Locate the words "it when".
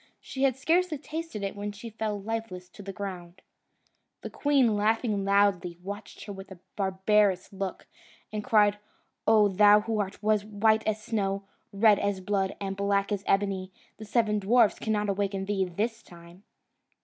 1.43-1.71